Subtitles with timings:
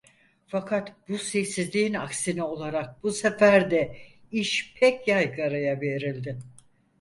[0.47, 3.97] Fakat bu sessizliğin aksine olarak bu sefer de
[4.31, 6.37] iş pek yaygaraya verildi.